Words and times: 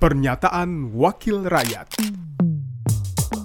Pernyataan 0.00 0.96
Wakil 0.96 1.44
Rakyat 1.44 2.00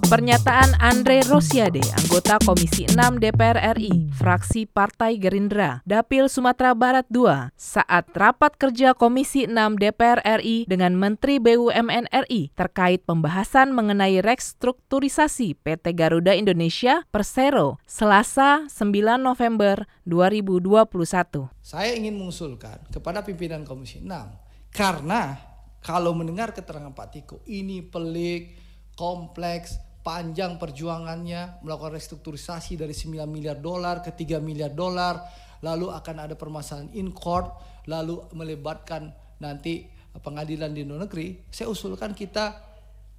Pernyataan 0.08 0.80
Andre 0.80 1.20
Rosiade, 1.28 1.84
anggota 2.00 2.40
Komisi 2.40 2.88
6 2.88 2.96
DPR 3.20 3.76
RI, 3.76 4.08
fraksi 4.16 4.64
Partai 4.64 5.20
Gerindra, 5.20 5.84
Dapil 5.84 6.32
Sumatera 6.32 6.72
Barat 6.72 7.04
II, 7.12 7.52
saat 7.60 8.08
rapat 8.16 8.56
kerja 8.56 8.96
Komisi 8.96 9.44
6 9.44 9.52
DPR 9.76 10.24
RI 10.40 10.64
dengan 10.64 10.96
Menteri 10.96 11.36
BUMN 11.36 12.08
RI 12.24 12.48
terkait 12.56 13.04
pembahasan 13.04 13.76
mengenai 13.76 14.24
restrukturisasi 14.24 15.60
PT 15.60 15.92
Garuda 15.92 16.32
Indonesia 16.32 17.04
Persero, 17.12 17.76
Selasa 17.84 18.64
9 18.72 18.96
November 19.20 19.84
2021. 20.08 21.52
Saya 21.60 21.92
ingin 21.92 22.16
mengusulkan 22.16 22.80
kepada 22.88 23.20
pimpinan 23.20 23.60
Komisi 23.68 24.00
6, 24.00 24.72
karena 24.72 25.52
kalau 25.86 26.10
mendengar 26.18 26.50
keterangan 26.50 26.90
Pak 26.90 27.08
Tiko, 27.14 27.36
ini 27.46 27.78
pelik, 27.78 28.58
kompleks, 28.98 29.78
panjang 30.02 30.58
perjuangannya 30.58 31.62
melakukan 31.62 31.94
restrukturisasi 31.94 32.74
dari 32.74 32.90
9 32.90 33.22
miliar 33.30 33.62
dolar 33.62 34.02
ke 34.02 34.10
3 34.10 34.42
miliar 34.42 34.74
dolar 34.74 35.22
lalu 35.62 35.94
akan 35.94 36.16
ada 36.26 36.34
permasalahan 36.34 36.90
in 36.94 37.10
court 37.10 37.50
lalu 37.90 38.22
melibatkan 38.34 39.10
nanti 39.42 39.86
pengadilan 40.22 40.70
di 40.70 40.86
luar 40.86 41.10
negeri 41.10 41.42
saya 41.50 41.66
usulkan 41.66 42.14
kita 42.14 42.54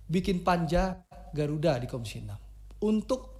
bikin 0.08 0.48
panja 0.48 1.04
Garuda 1.36 1.76
di 1.76 1.92
Komisi 1.92 2.24
6 2.24 2.84
untuk 2.88 3.36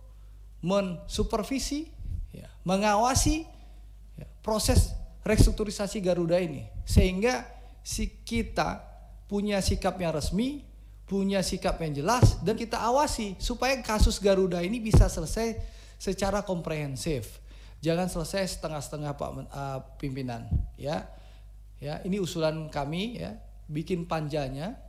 mensupervisi 0.60 1.88
ya, 2.34 2.50
mengawasi 2.66 3.46
ya, 4.18 4.28
proses 4.42 4.92
restrukturisasi 5.22 6.02
Garuda 6.02 6.40
ini. 6.40 6.66
Sehingga 6.88 7.46
si 7.84 8.24
kita 8.24 8.87
punya 9.28 9.60
sikap 9.60 10.00
yang 10.00 10.16
resmi 10.16 10.68
punya 11.08 11.40
sikap 11.40 11.80
yang 11.80 11.96
jelas 11.96 12.36
dan 12.44 12.60
kita 12.60 12.84
awasi 12.84 13.40
supaya 13.40 13.80
kasus 13.80 14.20
Garuda 14.20 14.60
ini 14.60 14.84
bisa 14.84 15.08
selesai 15.08 15.56
secara 15.96 16.44
komprehensif. 16.44 17.40
Jangan 17.80 18.12
selesai 18.12 18.60
setengah-setengah 18.60 19.16
Pak 19.16 19.30
uh, 19.32 19.80
pimpinan 19.96 20.46
ya. 20.76 21.08
Ya, 21.78 22.02
ini 22.02 22.18
usulan 22.18 22.74
kami 22.74 23.22
ya, 23.22 23.38
bikin 23.70 24.10
panjanya 24.10 24.82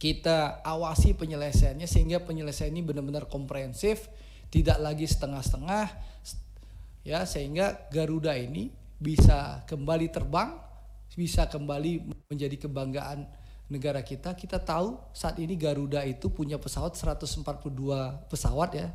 kita 0.00 0.64
awasi 0.64 1.12
penyelesaiannya 1.12 1.84
sehingga 1.84 2.24
penyelesaian 2.24 2.72
ini 2.72 2.80
benar-benar 2.80 3.28
komprehensif, 3.28 4.08
tidak 4.48 4.80
lagi 4.80 5.04
setengah-setengah 5.04 5.92
ya 7.04 7.28
sehingga 7.28 7.92
Garuda 7.92 8.32
ini 8.40 8.72
bisa 8.96 9.68
kembali 9.68 10.08
terbang, 10.08 10.56
bisa 11.12 11.44
kembali 11.44 12.08
menjadi 12.32 12.56
kebanggaan 12.56 13.28
negara 13.72 14.04
kita, 14.04 14.36
kita 14.36 14.60
tahu 14.60 15.00
saat 15.16 15.40
ini 15.40 15.56
Garuda 15.56 16.04
itu 16.04 16.28
punya 16.28 16.60
pesawat 16.60 16.96
142 16.96 17.44
pesawat 18.28 18.70
ya. 18.76 18.88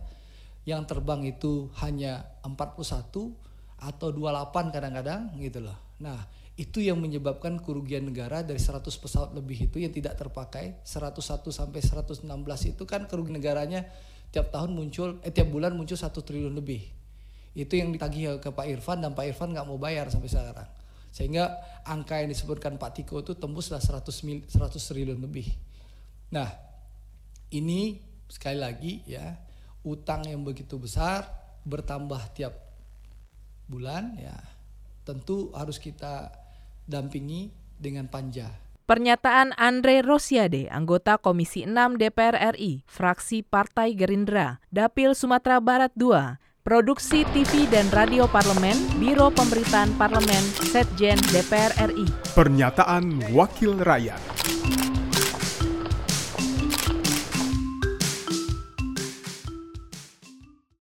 Yang 0.67 0.81
terbang 0.93 1.21
itu 1.25 1.73
hanya 1.81 2.27
41 2.45 3.33
atau 3.79 4.07
28 4.11 4.75
kadang-kadang 4.75 5.33
gitu 5.39 5.63
loh. 5.63 5.77
Nah, 6.03 6.19
itu 6.59 6.83
yang 6.83 6.99
menyebabkan 6.99 7.55
kerugian 7.63 8.03
negara 8.03 8.43
dari 8.43 8.59
100 8.59 8.83
pesawat 8.83 9.31
lebih 9.31 9.71
itu 9.71 9.79
yang 9.79 9.95
tidak 9.95 10.19
terpakai 10.19 10.83
101 10.83 11.55
sampai 11.55 11.79
116 11.79 12.27
itu 12.75 12.83
kan 12.83 13.07
kerugian 13.07 13.39
negaranya 13.39 13.87
tiap 14.35 14.51
tahun 14.51 14.75
muncul 14.75 15.23
eh 15.23 15.31
tiap 15.31 15.47
bulan 15.47 15.71
muncul 15.71 15.95
satu 15.95 16.19
triliun 16.19 16.51
lebih 16.51 16.83
itu 17.55 17.73
yang 17.79 17.95
ditagih 17.95 18.43
ke 18.43 18.51
Pak 18.51 18.67
Irfan 18.75 18.99
dan 18.99 19.15
Pak 19.15 19.31
Irfan 19.31 19.55
nggak 19.55 19.65
mau 19.71 19.79
bayar 19.79 20.11
sampai 20.11 20.27
sekarang 20.27 20.69
sehingga 21.15 21.57
angka 21.89 22.21
yang 22.21 22.29
disebutkan 22.29 22.77
Pak 22.77 23.01
Tiko 23.01 23.25
itu 23.25 23.33
tembuslah 23.33 23.81
100 23.81 24.05
mil, 24.21 24.45
100 24.45 24.77
triliun 24.77 25.17
lebih. 25.17 25.49
Nah, 26.29 26.53
ini 27.49 27.97
sekali 28.29 28.61
lagi 28.61 29.01
ya, 29.09 29.33
utang 29.81 30.29
yang 30.29 30.45
begitu 30.45 30.77
besar 30.77 31.25
bertambah 31.65 32.21
tiap 32.37 32.53
bulan 33.65 34.13
ya. 34.21 34.37
Tentu 35.01 35.49
harus 35.57 35.81
kita 35.81 36.29
dampingi 36.85 37.49
dengan 37.81 38.05
panja. 38.05 38.45
Pernyataan 38.89 39.53
Andre 39.53 40.01
Rosiade, 40.01 40.65
anggota 40.73 41.21
Komisi 41.21 41.61
6 41.61 42.01
DPR 42.01 42.57
RI, 42.57 42.81
fraksi 42.89 43.45
Partai 43.45 43.93
Gerindra, 43.93 44.57
Dapil 44.73 45.13
Sumatera 45.13 45.61
Barat 45.61 45.93
II, 45.93 46.41
Produksi 46.69 47.25
TV 47.33 47.65
dan 47.65 47.89
Radio 47.89 48.29
Parlemen, 48.29 48.77
Biro 49.01 49.33
Pemberitaan 49.33 49.89
Parlemen, 49.97 50.45
Setjen 50.69 51.17
DPR 51.33 51.73
RI. 51.89 52.05
Pernyataan 52.37 53.33
Wakil 53.33 53.81
Rakyat. 53.81 54.21